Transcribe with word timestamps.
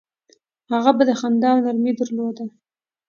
هغه 0.71 0.91
به 0.97 1.03
خندا 1.21 1.49
او 1.53 1.59
نرمي 1.65 1.91
درلوده. 1.99 2.45